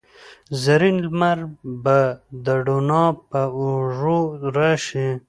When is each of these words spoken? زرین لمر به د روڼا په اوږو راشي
زرین 0.61 0.97
لمر 1.05 1.39
به 1.83 1.99
د 2.45 2.47
روڼا 2.65 3.05
په 3.29 3.41
اوږو 3.59 4.19
راشي 4.55 5.07